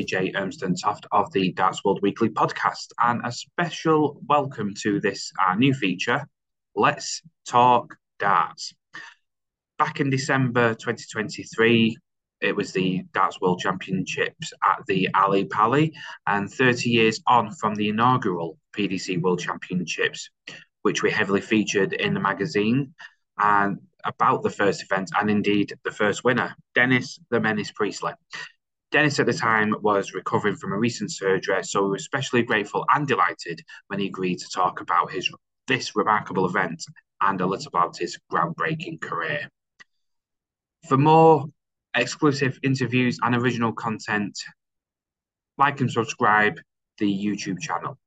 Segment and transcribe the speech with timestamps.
[0.00, 5.30] AJ Urmston Toft of the Darts World Weekly podcast, and a special welcome to this
[5.38, 6.26] our new feature.
[6.74, 8.72] Let's talk darts.
[9.78, 11.98] Back in December 2023,
[12.40, 15.92] it was the Darts World Championships at the Ally Pally,
[16.26, 20.30] and 30 years on from the inaugural PDC World Championships,
[20.80, 22.94] which we heavily featured in the magazine.
[23.38, 28.14] And about the first event and indeed the first winner, Dennis the Menace Priestley.
[28.90, 32.84] Dennis at the time was recovering from a recent surgery, so we were especially grateful
[32.92, 35.30] and delighted when he agreed to talk about his
[35.68, 36.84] this remarkable event
[37.20, 39.48] and a little about his groundbreaking career.
[40.88, 41.46] For more
[41.94, 44.36] exclusive interviews and original content,
[45.58, 46.58] like and subscribe
[46.98, 47.98] the YouTube channel.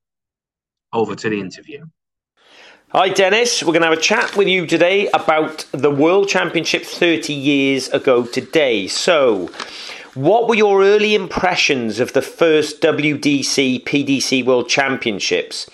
[0.91, 1.85] Over to the interview.
[2.89, 3.63] Hi, Dennis.
[3.63, 7.89] We're going to have a chat with you today about the World Championship 30 years
[7.89, 8.87] ago today.
[8.87, 9.49] So,
[10.15, 15.69] what were your early impressions of the first WDC PDC World Championships?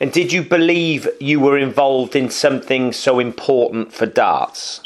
[0.00, 4.80] And did you believe you were involved in something so important for darts?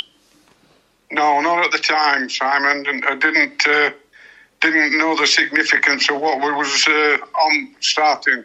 [1.10, 3.02] No, not at the time, Simon.
[3.08, 3.90] I didn't uh,
[4.60, 8.44] didn't know the significance of what was uh, on starting.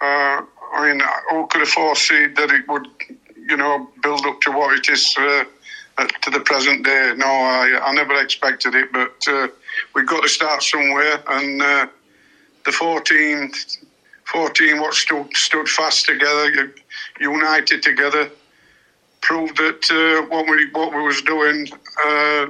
[0.00, 0.42] Uh,
[0.74, 2.88] I mean, who could have foreseen that it would,
[3.36, 5.44] you know, build up to what it is uh,
[6.22, 7.14] to the present day?
[7.16, 9.46] No, I, I never expected it, but uh,
[9.94, 11.22] we've got to start somewhere.
[11.28, 11.86] And uh,
[12.64, 13.52] the 14,
[14.24, 16.74] 14 what stood, stood fast together,
[17.20, 18.30] united together,
[19.20, 21.68] proved that uh, what we what we was doing
[22.04, 22.46] uh,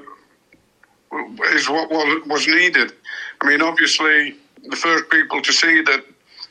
[1.54, 1.90] is what
[2.26, 2.92] was needed.
[3.40, 6.04] I mean, obviously, the first people to see that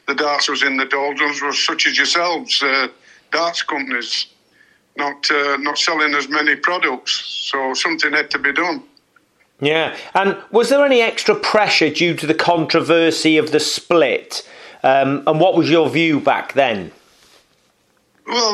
[0.08, 2.88] the darts was in the doldrums were such as yourselves, uh,
[3.32, 4.28] darts companies,
[4.98, 7.50] not uh, not selling as many products.
[7.52, 8.84] So something had to be done.
[9.66, 14.48] Yeah, and was there any extra pressure due to the controversy of the split?
[14.84, 16.92] Um, and what was your view back then?
[18.28, 18.54] Well,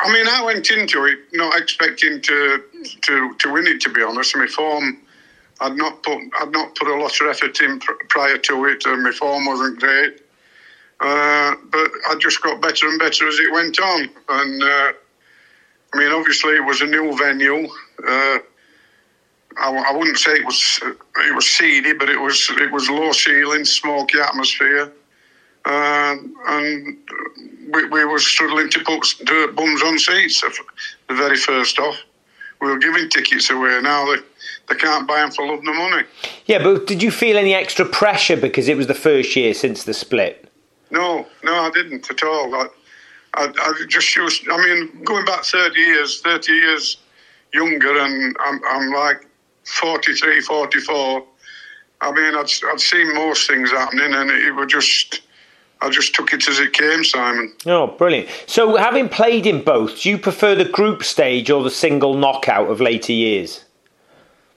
[0.00, 2.62] I mean, I went into it not expecting to
[3.02, 3.80] to to win it.
[3.80, 4.98] To be honest, my form
[5.60, 9.02] I'd not put I'd not put a lot of effort in prior to it, and
[9.02, 10.20] my form wasn't great.
[11.00, 14.08] Uh, but I just got better and better as it went on.
[14.28, 14.92] And uh,
[15.92, 17.68] I mean, obviously, it was a new venue.
[18.06, 18.38] Uh,
[19.56, 23.12] I, I, wouldn't say it was it was seedy, but it was it was low
[23.12, 24.92] ceiling, smoky atmosphere,
[25.64, 26.16] uh,
[26.48, 26.98] and
[27.72, 30.42] we, we were struggling to put dirt bums on seats
[31.08, 31.96] the very first off.
[32.60, 33.80] We were giving tickets away.
[33.82, 34.22] Now they
[34.68, 36.06] they can't buy them for love nor money.
[36.46, 39.84] Yeah, but did you feel any extra pressure because it was the first year since
[39.84, 40.48] the split?
[40.90, 42.54] No, no, I didn't at all.
[42.54, 42.66] I,
[43.34, 46.98] I, I just used, I mean, going back 30 years, 30 years
[47.52, 49.26] younger, and I'm, I'm like
[49.64, 51.24] 43, 44.
[52.00, 55.22] I mean, I'd, I'd seen most things happening, and it was just.
[55.80, 57.52] I just took it as it came, Simon.
[57.66, 58.30] Oh, brilliant.
[58.46, 62.70] So, having played in both, do you prefer the group stage or the single knockout
[62.70, 63.64] of later years?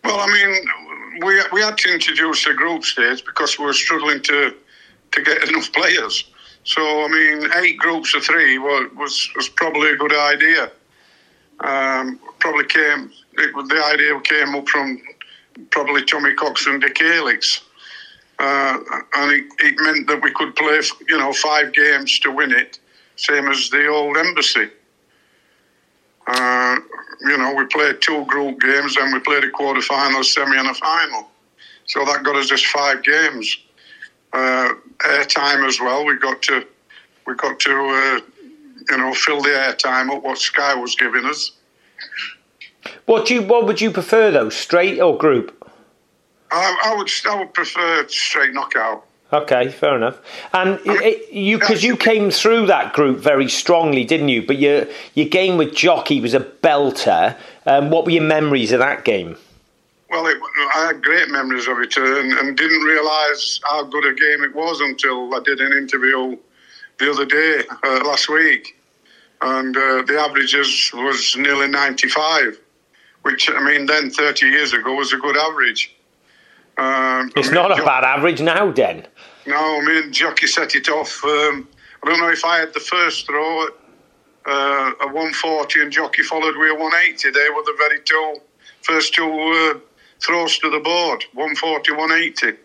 [0.05, 4.21] Well, I mean, we we had to introduce the group stage because we were struggling
[4.23, 4.55] to
[5.11, 6.29] to get enough players.
[6.63, 10.71] So, I mean, eight groups of three was was, was probably a good idea.
[11.59, 15.01] Um, probably came it, the idea came up from
[15.71, 17.61] probably Tommy Cox and Dick Allix.
[18.39, 18.77] Uh,
[19.15, 20.79] and it, it, meant that we could play,
[21.09, 22.79] you know, five games to win it,
[23.15, 24.69] same as the old embassy.
[26.27, 26.75] Uh,
[27.21, 30.69] you know, we played two group games, then we played a quarter final, semi, and
[30.69, 31.27] a final.
[31.87, 33.57] So that got us just five games.
[34.33, 36.05] Uh, airtime as well.
[36.05, 36.65] We got to
[37.25, 38.19] we got to uh,
[38.89, 41.51] you know fill the airtime up what Sky was giving us.
[43.05, 45.53] What do you what would you prefer though, straight or group?
[46.51, 49.03] I, I would I would prefer straight knockout.
[49.33, 50.19] Okay, fair enough.
[50.53, 54.45] And it, you, because you came through that group very strongly, didn't you?
[54.45, 57.35] But your your game with Jockey was a belter.
[57.65, 59.35] Um, what were your memories of that game?
[60.09, 60.37] Well, it,
[60.75, 64.55] I had great memories of it, and, and didn't realise how good a game it
[64.55, 66.37] was until I did an interview
[66.97, 68.76] the other day, uh, last week,
[69.41, 72.59] and uh, the averages was nearly ninety-five,
[73.23, 75.95] which I mean, then thirty years ago was a good average.
[76.77, 79.05] Um, it's I mean, not a jo- bad average now, Den.
[79.45, 81.23] No, I mean, Jockey set it off.
[81.23, 81.67] Um,
[82.03, 83.73] I don't know if I had the first throw at
[84.45, 87.31] uh, a 140 and Jockey followed with a 180.
[87.31, 88.35] They were the very two
[88.81, 89.79] first two uh,
[90.21, 92.57] throws to the board 140, 180.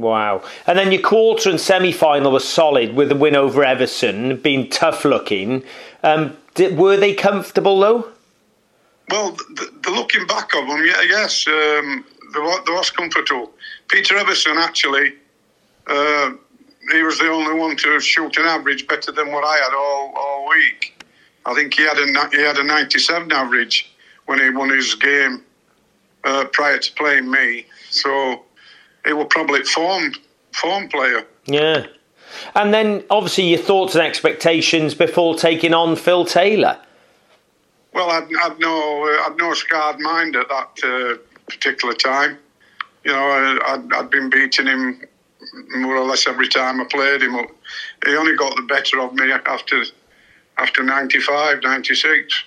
[0.00, 0.42] Wow.
[0.66, 4.70] And then your quarter and semi final was solid with a win over Evison, being
[4.70, 5.62] tough looking.
[6.02, 8.08] Um, did, were they comfortable though?
[9.10, 11.46] Well, the, the, looking back of them, yeah, yes.
[11.46, 13.52] Um, there was, there was comfortable.
[13.88, 15.14] Peter Evison actually,
[15.86, 16.30] uh,
[16.92, 20.14] he was the only one to shoot an average better than what I had all,
[20.16, 21.04] all week.
[21.44, 23.92] I think he had a he had a 97 average
[24.26, 25.42] when he won his game
[26.24, 27.66] uh, prior to playing me.
[27.90, 28.44] So
[29.04, 30.12] he will probably form
[30.52, 31.26] form player.
[31.46, 31.86] Yeah.
[32.54, 36.78] And then obviously your thoughts and expectations before taking on Phil Taylor.
[37.92, 41.18] Well, I'd, I'd no, I'd no scarred mind at that uh,
[41.50, 42.38] particular time.
[43.04, 45.02] You know, I'd, I'd been beating him
[45.76, 47.34] more or less every time I played him.
[48.06, 49.84] He only got the better of me after
[50.58, 52.44] after 95, 96.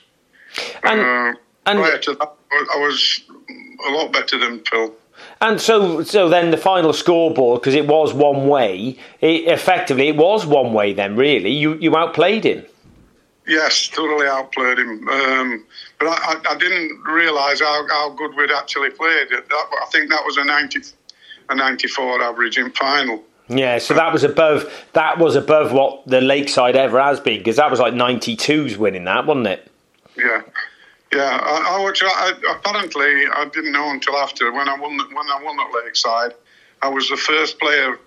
[0.84, 3.22] And, uh, and prior to that, I was
[3.88, 4.94] a lot better than Phil.
[5.42, 10.18] And so, so then the final scoreboard, because it was one way, it, effectively it
[10.18, 10.94] was one way.
[10.94, 12.66] Then, really, you you outplayed him.
[13.46, 15.08] Yes, totally outplayed him.
[15.10, 15.66] Um,
[16.00, 19.30] but I, I, I didn't realise how, how good we'd actually played.
[19.30, 20.80] That, I think that was a ninety,
[21.50, 23.24] a ninety-four average in final.
[23.50, 27.58] Yeah, so that was above that was above what the Lakeside ever has been because
[27.58, 29.70] that was like 92s winning that, wasn't it?
[30.18, 30.42] Yeah.
[31.14, 35.44] Yeah, I, I, I, apparently I didn't know until after when I won when I
[35.44, 36.34] won at Lakeside.
[36.82, 38.00] I was the first player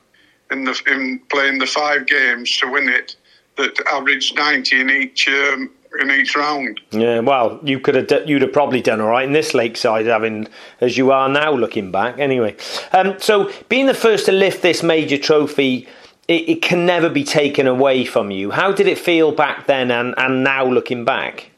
[0.51, 3.15] in the in playing the five games to win it
[3.57, 5.71] that averaged ninety in each um,
[6.01, 6.81] in each round.
[6.91, 10.49] Yeah, well, you could have you'd have probably done all right in this Lakeside, having
[10.81, 12.19] as you are now looking back.
[12.19, 12.57] Anyway,
[12.93, 15.89] um, so being the first to lift this major trophy.
[16.29, 18.51] It, it can never be taken away from you.
[18.51, 21.53] How did it feel back then and, and now looking back?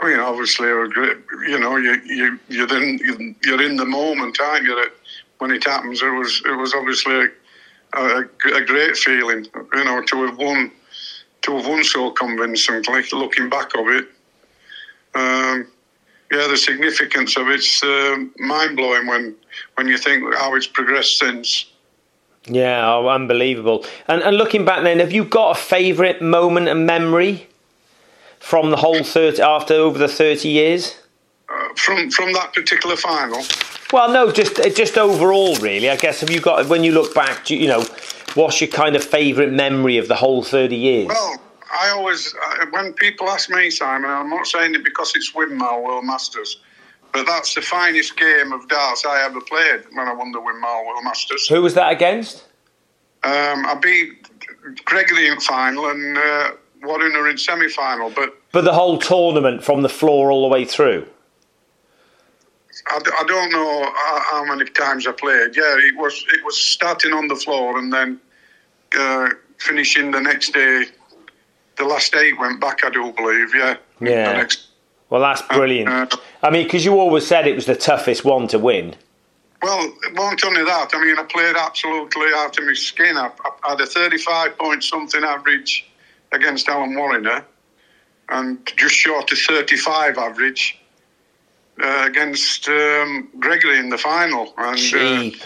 [0.00, 4.86] I mean, obviously, you know, you you you're in you're in the moment, aren't you?
[5.38, 7.30] When it happens, it was it was obviously
[7.94, 8.18] a, a,
[8.54, 10.72] a great feeling, you know, to have won
[11.42, 13.02] to have won so convincingly.
[13.12, 14.08] Looking back of it,
[15.14, 15.66] um,
[16.32, 19.36] yeah, the significance of it's uh, mind blowing when
[19.74, 21.66] when you think how it's progressed since.
[22.46, 23.84] Yeah, oh, unbelievable.
[24.08, 27.49] And and looking back then, have you got a favourite moment and memory?
[28.40, 30.96] From the whole 30 after over the 30 years?
[31.48, 33.42] Uh, from from that particular final.
[33.92, 35.88] Well, no, just just overall, really.
[35.90, 37.84] I guess have you got when you look back, you know,
[38.34, 41.08] what's your kind of favourite memory of the whole 30 years?
[41.08, 41.40] Well,
[41.72, 45.82] I always uh, when people ask me, Simon, I'm not saying it because it's Winmau
[45.82, 46.60] World Masters.
[47.12, 50.86] But that's the finest game of darts I ever played when I won the Winmau
[50.86, 51.48] World Masters.
[51.48, 52.44] Who was that against?
[53.24, 54.28] Um, I beat
[54.84, 56.50] Gregory in the final and uh,
[56.82, 58.10] Warriner in semi final.
[58.10, 61.06] But but the whole tournament from the floor all the way through.
[62.86, 65.56] I, I don't know how, how, many times I played.
[65.56, 68.20] Yeah, it was it was starting on the floor and then
[68.96, 70.84] uh, finishing the next day.
[71.76, 73.54] The last eight went back, I do believe.
[73.54, 73.76] Yeah.
[74.00, 74.32] Yeah.
[74.32, 74.68] Next,
[75.08, 75.88] well, that's brilliant.
[75.88, 78.94] Uh, I mean, because you always said it was the toughest one to win.
[79.62, 80.90] Well, it wasn't only that.
[80.94, 83.16] I mean, I played absolutely out of my skin.
[83.16, 83.30] I,
[83.64, 85.86] I had a 35 point something average
[86.32, 87.44] against Alan Warriner
[88.28, 90.78] and just short of 35 average
[91.82, 94.52] uh, against um, Gregory in the final.
[94.56, 94.78] And,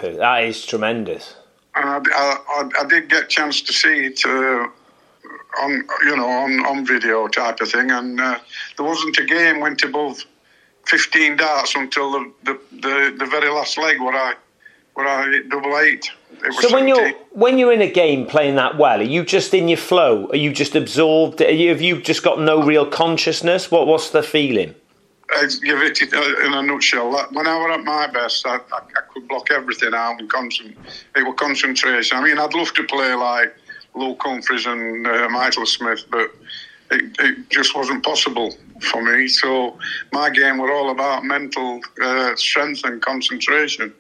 [0.02, 1.36] uh, that is tremendous.
[1.75, 4.69] And I, I, I, did get a chance to see it uh,
[5.62, 8.38] on, you know, on, on video type of thing, and uh,
[8.76, 10.24] there wasn't a game went above
[10.86, 14.34] 15 darts until the, the, the, the very last leg where I
[14.94, 16.10] where I hit double eight.
[16.60, 19.69] So when you're when you're in a game playing that well, are you just in
[19.69, 20.29] your flow?
[20.29, 21.41] Are you just absorbed?
[21.41, 23.70] You, have you just got no real consciousness?
[23.70, 24.74] What what's the feeling?
[25.31, 27.10] I give it in a nutshell.
[27.32, 30.77] When I was at my best, I, I, I could block everything out and concentrate.
[31.17, 32.19] It was concentration.
[32.19, 33.55] I mean, I'd love to play like
[33.94, 36.31] Luke Humphries and uh, Michael Smith, but
[36.91, 39.27] it, it, just wasn't possible for me.
[39.29, 39.79] So
[40.13, 43.94] my game was all about mental uh, strength and concentration.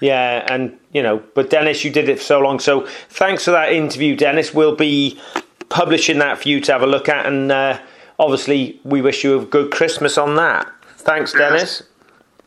[0.00, 2.60] Yeah, and you know, but Dennis, you did it for so long.
[2.60, 4.54] So thanks for that interview, Dennis.
[4.54, 5.20] We'll be
[5.68, 7.80] publishing that for you to have a look at, and uh,
[8.18, 10.70] obviously, we wish you a good Christmas on that.
[10.98, 11.38] Thanks, yes.
[11.38, 11.82] Dennis.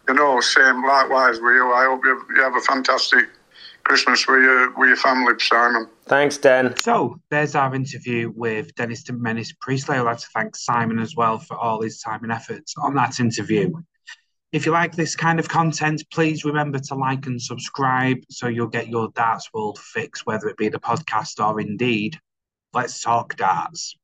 [0.08, 1.72] You know, same likewise with you.
[1.72, 3.28] I hope you have a fantastic
[3.84, 5.88] Christmas with your with your family, Simon.
[6.06, 6.76] Thanks, Den.
[6.78, 9.98] So there's our interview with Dennis de Menace Priestley.
[9.98, 13.20] I'd like to thank Simon as well for all his time and efforts on that
[13.20, 13.72] interview.
[14.52, 18.68] If you like this kind of content, please remember to like and subscribe so you'll
[18.68, 22.20] get your Darts World fix, whether it be the podcast or indeed
[22.74, 23.96] Let's Talk Darts.